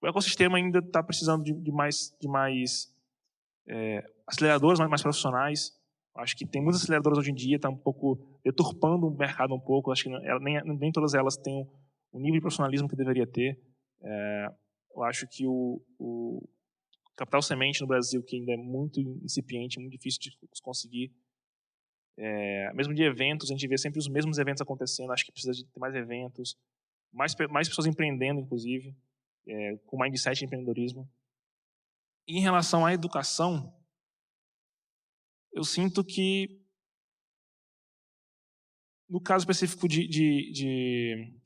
[0.00, 2.92] o ecossistema ainda está precisando de, de, mais, de mais
[3.68, 5.72] é, aceleradoras mais, mais profissionais.
[6.14, 9.60] Acho que tem muitas aceleradoras hoje em dia, está um pouco deturpando o mercado um
[9.60, 9.90] pouco.
[9.90, 11.66] Acho que nem, nem todas elas têm
[12.12, 13.58] o nível de profissionalismo que deveria ter.
[14.02, 14.46] É,
[14.94, 16.46] eu acho que o, o,
[17.16, 21.12] capital semente no Brasil, que ainda é muito incipiente, muito difícil de conseguir.
[22.18, 25.12] É, mesmo de eventos, a gente vê sempre os mesmos eventos acontecendo.
[25.12, 26.58] Acho que precisa de ter mais eventos,
[27.10, 28.94] mais, mais pessoas empreendendo, inclusive,
[29.48, 31.08] é, com mindset de empreendedorismo.
[32.26, 33.74] E em relação à educação,
[35.52, 36.60] eu sinto que,
[39.08, 41.42] no caso específico de, de, de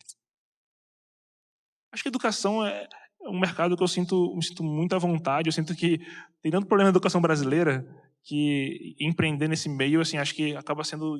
[1.92, 2.88] acho que educação é,
[3.22, 5.48] um mercado que eu sinto, me sinto muita vontade.
[5.48, 5.98] Eu sinto que
[6.42, 7.84] tem tanto problema na educação brasileira
[8.22, 11.18] que empreender nesse meio, assim, acho que acaba sendo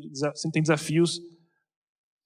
[0.53, 1.21] tem desafios.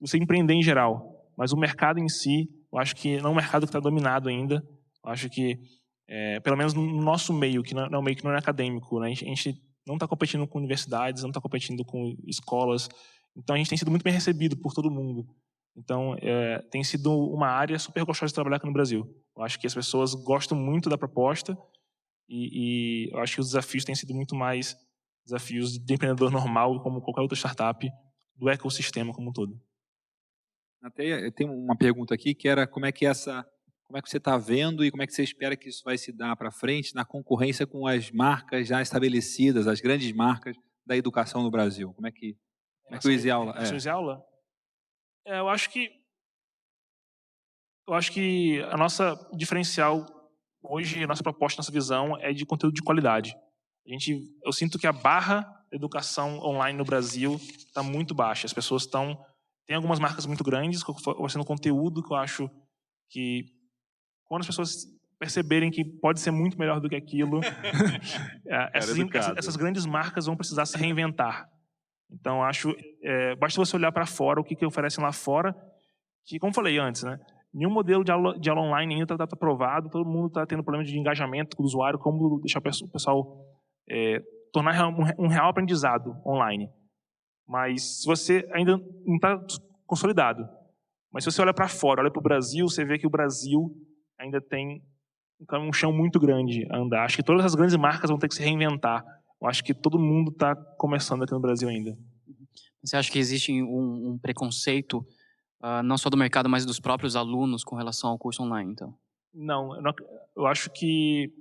[0.01, 3.37] Você empreender em geral, mas o mercado em si, eu acho que não é um
[3.37, 4.63] mercado que está dominado ainda.
[5.05, 5.59] Eu acho que,
[6.09, 8.99] é, pelo menos no nosso meio, que não é um meio que não é acadêmico,
[8.99, 9.09] né?
[9.09, 12.89] a gente não está competindo com universidades, não está competindo com escolas.
[13.37, 15.27] Então a gente tem sido muito bem recebido por todo mundo.
[15.77, 19.07] Então, é, tem sido uma área super gostosa de trabalhar aqui no Brasil.
[19.37, 21.57] Eu acho que as pessoas gostam muito da proposta
[22.29, 24.77] e, e eu acho que os desafios têm sido muito mais
[25.25, 27.89] desafios de empreendedor normal, como qualquer outra startup,
[28.35, 29.61] do ecossistema como um todo.
[30.83, 33.47] Até tem uma pergunta aqui que era como é que essa,
[33.91, 35.99] como é que você está vendo e como é que você espera que isso vai
[35.99, 40.97] se dar para frente na concorrência com as marcas já estabelecidas, as grandes marcas da
[40.97, 41.93] educação no Brasil.
[41.95, 42.37] Como é que,
[42.85, 43.53] como é que o Easy Aula?
[43.59, 43.63] É.
[43.63, 44.25] Easy Aula?
[45.27, 45.91] É, eu acho que
[47.89, 50.07] eu acho que a nossa diferencial
[50.63, 53.35] hoje, a nossa proposta, a nossa visão é de conteúdo de qualidade.
[53.85, 58.47] A gente, eu sinto que a barra da educação online no Brasil está muito baixa.
[58.47, 59.21] As pessoas estão
[59.67, 62.49] tem algumas marcas muito grandes oferecendo conteúdo que eu acho
[63.09, 63.59] que
[64.31, 64.87] quando as pessoas
[65.19, 67.41] perceberem que pode ser muito melhor do que aquilo,
[68.47, 68.97] é, essas,
[69.37, 71.49] essas grandes marcas vão precisar se reinventar.
[72.09, 75.53] Então, acho, é, basta você olhar para fora, o que, que oferecem lá fora,
[76.25, 77.19] que, como falei antes, né,
[77.53, 80.63] nenhum modelo de aula, de aula online ainda está tá aprovado, todo mundo está tendo
[80.63, 83.45] problema de engajamento com o usuário, como deixar o pessoal
[83.91, 86.69] é, tornar um, um real aprendizado online.
[87.49, 89.37] Mas se você ainda não está
[89.87, 90.49] consolidado,
[91.13, 93.75] mas se você olha para fora, olha para o Brasil, você vê que o Brasil
[94.21, 94.83] ainda tem
[95.53, 97.05] um chão muito grande a andar.
[97.05, 99.05] Acho que todas as grandes marcas vão ter que se reinventar
[99.41, 101.97] eu acho que todo mundo está começando aqui no Brasil ainda.
[102.85, 104.99] Você acha que existe um, um preconceito,
[105.63, 108.95] uh, não só do mercado, mas dos próprios alunos com relação ao curso online, então?
[109.33, 109.95] Não, eu, não,
[110.37, 111.33] eu acho que,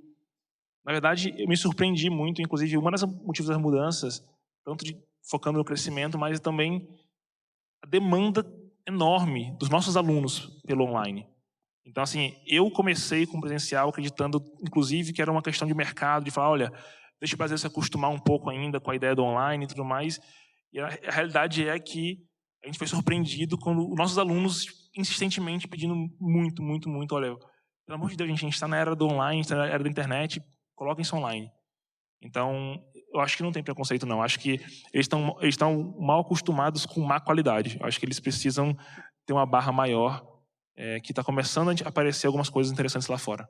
[0.84, 4.24] na verdade, eu me surpreendi muito, inclusive, um dos motivos das mudanças,
[4.64, 6.88] tanto de focando no crescimento, mas também
[7.82, 8.46] a demanda
[8.86, 11.26] enorme dos nossos alunos pelo online.
[11.86, 16.30] Então, assim, eu comecei com presencial acreditando, inclusive, que era uma questão de mercado, de
[16.30, 16.72] falar, olha,
[17.20, 19.84] deixa o Brasil se acostumar um pouco ainda com a ideia do online e tudo
[19.84, 20.20] mais.
[20.72, 22.18] E a, a realidade é que
[22.62, 24.66] a gente foi surpreendido quando os nossos alunos
[24.96, 27.34] insistentemente pedindo muito, muito, muito, olha,
[27.86, 29.82] pelo amor de Deus, gente, a gente está na era do online, está na era
[29.82, 30.42] da internet,
[30.76, 31.50] coloquem isso online.
[32.22, 32.78] Então,
[33.12, 34.22] eu acho que não tem preconceito, não.
[34.22, 34.60] Acho que
[34.92, 35.08] eles
[35.42, 37.78] estão mal acostumados com má qualidade.
[37.80, 38.76] Eu acho que eles precisam
[39.26, 40.22] ter uma barra maior,
[40.80, 43.46] é, que está começando a aparecer algumas coisas interessantes lá fora.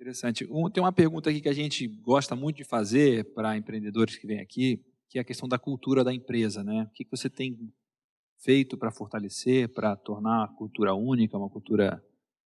[0.00, 0.46] Interessante.
[0.48, 4.28] Um, tem uma pergunta aqui que a gente gosta muito de fazer para empreendedores que
[4.28, 6.84] vêm aqui, que é a questão da cultura da empresa, né?
[6.84, 7.72] O que, que você tem
[8.38, 12.00] feito para fortalecer, para tornar a cultura única, uma cultura.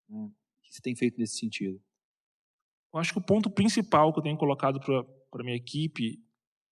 [0.09, 0.19] Né?
[0.19, 1.79] O que você tem feito nesse sentido?
[2.93, 6.19] Eu acho que o ponto principal que eu tenho colocado para a minha equipe,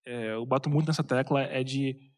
[0.07, 2.11] é, eu bato muito nessa tecla, é de.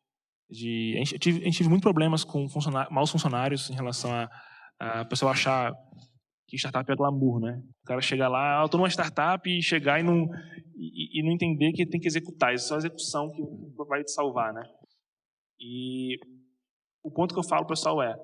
[0.49, 4.11] De a, gente, tive, a gente tive muitos problemas com funcionários, maus funcionários em relação
[4.13, 4.29] a,
[4.79, 5.73] a pessoa achar
[6.47, 7.61] que startup é glamour, né?
[7.83, 10.29] O cara chegar lá, ah, tô numa startup e chegar e não,
[10.77, 12.55] e, e, não entender que tem que executar.
[12.55, 13.43] Isso é só a execução que
[13.89, 14.63] vai te salvar, né?
[15.61, 16.17] E
[17.03, 18.15] o ponto que eu falo, pessoal, é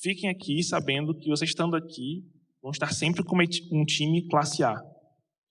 [0.00, 2.24] fiquem aqui sabendo que vocês estando aqui
[2.62, 4.74] vão estar sempre com um time classe A.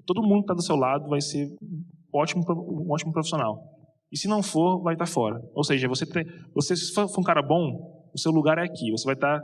[0.06, 3.77] Todo mundo que está do seu lado vai ser um ótimo, um ótimo profissional.
[4.12, 5.42] E se não for, vai estar fora.
[5.54, 6.06] Ou seja, você,
[6.54, 8.92] você se for um cara bom, o seu lugar é aqui.
[8.92, 9.42] Você vai estar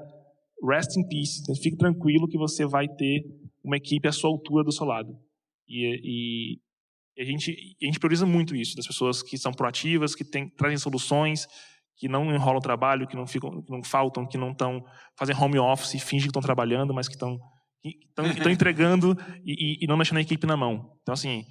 [0.66, 3.24] rest in peace, então, fique tranquilo que você vai ter
[3.64, 5.18] uma equipe à sua altura do seu lado.
[5.68, 6.60] E,
[7.18, 10.50] e a, gente, a gente prioriza muito isso, das pessoas que são proativas, que tem,
[10.50, 11.48] trazem soluções,
[11.98, 14.84] que não enrolam o trabalho, que não, ficam, que não faltam, que não estão
[15.18, 17.38] fazem home office e fingem que estão trabalhando, mas que estão
[17.84, 20.98] estão entregando e, e, e, não deixando a equipe na mão.
[21.02, 21.46] Então, assim,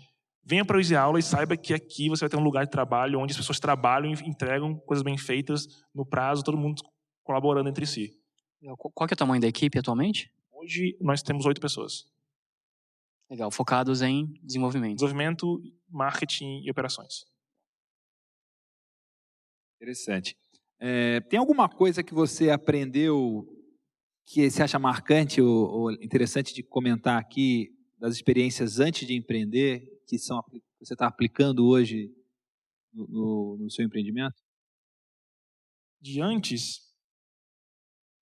[0.44, 2.70] venha para o Easy Aula e saiba que aqui você vai ter um lugar de
[2.70, 6.82] trabalho onde as pessoas trabalham e entregam coisas bem feitas no prazo, todo mundo
[7.22, 8.18] colaborando entre si.
[8.76, 10.32] Qual é o tamanho da equipe atualmente?
[10.52, 12.04] Hoje nós temos oito pessoas.
[13.30, 14.96] Legal, focados em desenvolvimento.
[14.96, 17.24] Desenvolvimento, marketing e operações.
[19.76, 20.36] Interessante.
[20.78, 23.48] É, tem alguma coisa que você aprendeu
[24.24, 29.91] que você acha marcante ou, ou interessante de comentar aqui das experiências antes de empreender
[30.12, 32.14] que são que você está aplicando hoje
[32.92, 34.36] no, no, no, seu empreendimento?
[36.02, 36.80] De antes,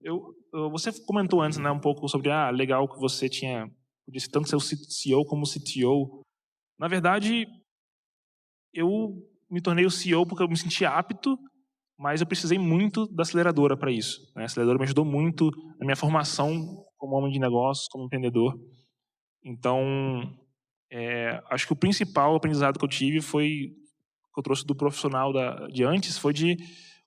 [0.00, 0.32] eu,
[0.70, 3.68] você comentou antes, né, um pouco sobre ah, legal que você tinha
[4.08, 6.22] disse tanto ser CEO como CTO.
[6.78, 7.46] Na verdade,
[8.72, 8.88] eu
[9.50, 11.36] me tornei o CEO porque eu me senti apto
[11.98, 14.22] mas eu precisei muito da aceleradora para isso.
[14.34, 14.40] Né?
[14.40, 18.58] A aceleradora me ajudou muito na minha formação como homem de negócios, como empreendedor.
[19.44, 19.84] Então,
[20.90, 23.72] é, acho que o principal aprendizado que eu tive foi
[24.32, 26.56] que eu trouxe do profissional da, de antes foi de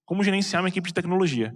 [0.05, 1.53] como gerenciar uma equipe de tecnologia.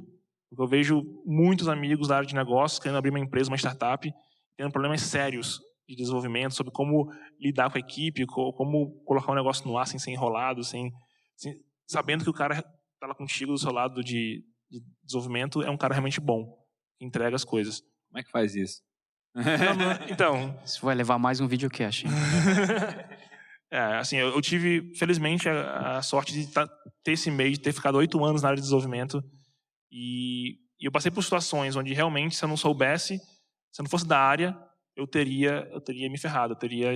[0.49, 4.09] Porque eu vejo muitos amigos da área de negócios querendo abrir uma empresa, uma startup,
[4.55, 9.65] tendo problemas sérios de desenvolvimento, sobre como lidar com a equipe, como colocar um negócio
[9.67, 10.91] no ar sem ser enrolado, sem,
[11.35, 12.57] sem sabendo que o cara
[12.93, 16.57] está lá contigo do seu lado de, de, desenvolvimento é um cara realmente bom,
[16.97, 17.81] que entrega as coisas.
[18.09, 18.81] Como é que faz isso?
[19.37, 20.59] Não, então.
[20.65, 22.05] Isso vai levar mais um videocast.
[23.71, 26.67] é, assim, eu, eu, tive, felizmente, a, a sorte de tá,
[27.03, 29.23] ter esse meio, de ter ficado oito anos na área de desenvolvimento.
[29.91, 33.17] E, e eu passei por situações onde realmente, se eu não soubesse,
[33.71, 34.57] se eu não fosse da área,
[34.95, 36.91] eu teria, eu teria me ferrado, eu teria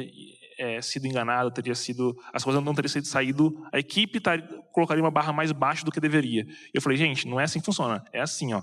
[0.57, 5.03] é, sido enganado, eu teria sido, as coisas não teriam saído, a equipe tar, colocaria
[5.03, 6.41] uma barra mais baixa do que deveria.
[6.43, 8.61] E eu falei, gente, não é assim que funciona, é assim, ó.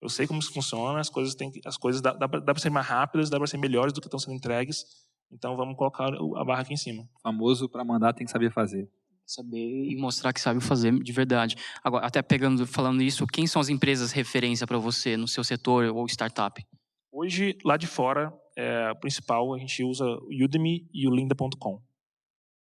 [0.00, 2.86] Eu sei como isso funciona, as coisas têm, as coisas dá, dá, para ser mais
[2.86, 4.84] rápidas, dá para ser melhores do que estão sendo entregues.
[5.30, 7.08] Então vamos colocar a barra aqui em cima.
[7.22, 8.88] famoso para mandar tem que saber fazer.
[9.26, 11.56] Saber e mostrar que sabe fazer de verdade.
[11.84, 15.84] Agora, até pegando, falando isso, quem são as empresas referência para você no seu setor
[15.94, 16.64] ou startup?
[17.12, 21.82] Hoje, lá de fora, é, principal, a gente usa o Udemy e o Linda.com.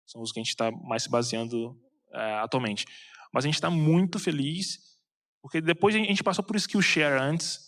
[0.08, 1.78] São os que a gente está mais se baseando
[2.12, 2.86] é, atualmente.
[3.32, 4.99] Mas a gente está muito feliz,
[5.42, 7.60] porque depois a gente passou por Skillshare antes,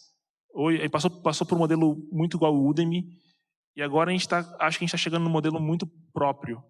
[0.54, 3.06] hoje, passou, passou por um modelo muito igual ao Udemy,
[3.76, 6.62] e agora a gente tá, acho que a gente está chegando num modelo muito próprio.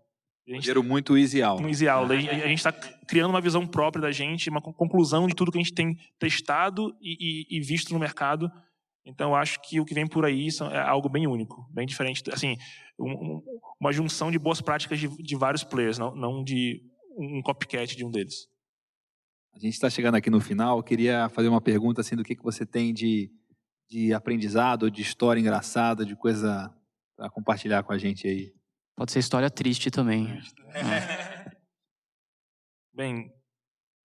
[0.48, 1.60] Um modelo muito easial.
[1.60, 2.06] Um easial.
[2.06, 5.62] A gente está criando uma visão própria da gente, uma conclusão de tudo que a
[5.62, 8.52] gente tem testado e, e, e visto no mercado
[9.06, 12.24] então, eu acho que o que vem por aí é algo bem único, bem diferente.
[12.32, 12.58] Assim,
[13.00, 13.42] um,
[13.80, 16.82] uma junção de boas práticas de, de vários players, não, não, de
[17.18, 18.48] um copycat de um deles.
[19.54, 20.78] A gente está chegando aqui no final.
[20.78, 23.32] Eu queria fazer uma pergunta assim do que, que você tem de,
[23.90, 26.74] de aprendizado, de história engraçada, de coisa
[27.16, 28.54] para compartilhar com a gente aí.
[28.96, 30.28] Pode ser história triste também.
[30.74, 31.52] É.
[32.94, 33.32] Bem,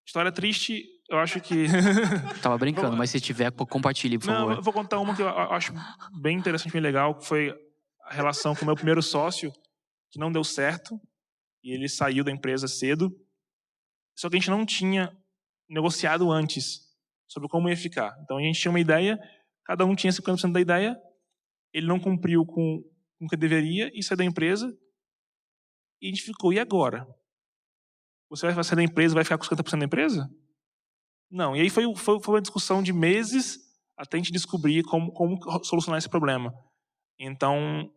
[0.07, 1.67] história triste eu acho que.
[2.43, 4.51] Tava brincando, mas se tiver, compartilhe, por favor.
[4.51, 5.73] Não, eu vou contar uma que eu acho
[6.21, 7.55] bem interessante, bem legal, que foi
[8.03, 9.53] a relação com o meu primeiro sócio,
[10.11, 11.01] que não deu certo,
[11.63, 13.11] e ele saiu da empresa cedo.
[14.17, 15.17] Só que a gente não tinha
[15.69, 16.81] negociado antes
[17.29, 18.17] sobre como ia ficar.
[18.23, 19.19] Então a gente tinha uma ideia,
[19.65, 20.97] cada um tinha 50% da ideia,
[21.73, 22.83] ele não cumpriu com,
[23.19, 24.77] com o que deveria e saiu da empresa,
[26.01, 27.07] e a gente ficou, e agora?
[28.29, 30.29] Você vai sair da empresa vai ficar com 50% da empresa?
[31.31, 33.59] Não, e aí foi, foi, foi uma discussão de meses
[33.97, 36.53] até a gente descobrir como, como solucionar esse problema.
[37.19, 37.91] Então,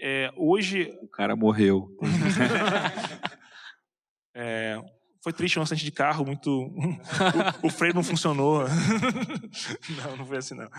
[0.00, 0.96] é, hoje.
[1.02, 1.88] O cara morreu.
[4.34, 4.80] é,
[5.26, 6.48] foi triste um acidente de carro, muito.
[7.60, 8.62] o, o, freio não funcionou.
[9.98, 10.70] não, não foi assim, não.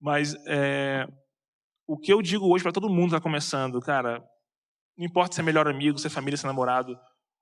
[0.00, 1.06] Mas é,
[1.86, 4.24] o que eu digo hoje para todo mundo que está começando, cara,
[4.96, 6.98] não importa se é melhor amigo, se é família, se é namorado,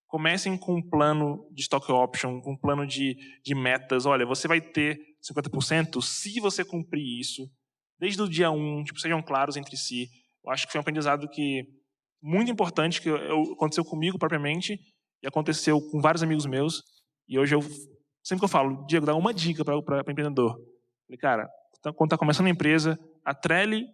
[0.08, 4.04] comecem com um plano de stock option, com um plano de, de metas.
[4.04, 4.98] Olha, você vai ter
[5.32, 7.48] 50% se você cumprir isso.
[8.00, 10.08] Desde o dia 1, tipo, sejam claros entre si.
[10.44, 11.62] Eu acho que foi um aprendizado que
[12.20, 14.76] muito importante que eu, aconteceu comigo propriamente
[15.22, 16.82] e aconteceu com vários amigos meus.
[17.28, 17.62] E hoje eu
[18.22, 20.54] sempre que eu falo, Diego, dá uma dica para o empreendedor.
[21.06, 21.48] Falei, cara,
[21.82, 23.84] tá, quando está começando a empresa, atrele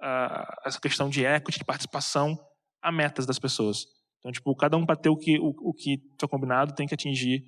[0.00, 2.38] uh, essa questão de equity, de participação,
[2.82, 3.86] a metas das pessoas.
[4.18, 6.94] Então, tipo, cada um para ter o que o, o que foi combinado tem que
[6.94, 7.42] atingir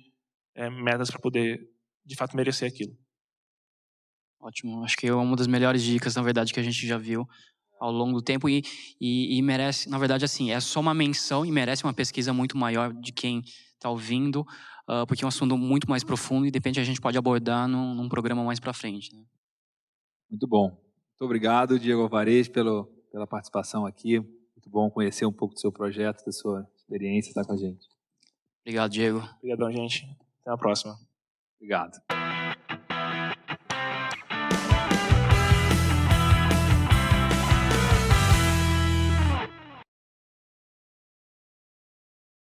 [0.55, 1.59] é, metas para poder,
[2.05, 2.95] de fato, merecer aquilo.
[4.39, 4.83] Ótimo.
[4.83, 7.25] Acho que é uma das melhores dicas, na verdade, que a gente já viu
[7.79, 8.63] ao longo do tempo e,
[8.99, 12.57] e, e merece, na verdade, assim, é só uma menção e merece uma pesquisa muito
[12.57, 13.43] maior de quem
[13.73, 14.41] está ouvindo,
[14.87, 17.67] uh, porque é um assunto muito mais profundo e de repente a gente pode abordar
[17.67, 19.13] num, num programa mais para frente.
[19.13, 19.23] Né?
[20.29, 20.69] Muito bom.
[20.69, 24.19] Muito obrigado, Diego Alvarez, pelo, pela participação aqui.
[24.19, 27.87] Muito bom conhecer um pouco do seu projeto, da sua experiência, estar com a gente.
[28.61, 29.21] Obrigado, Diego.
[29.37, 30.05] Obrigadão, gente.
[30.41, 30.97] Até a próxima.
[31.59, 32.22] Obrigado.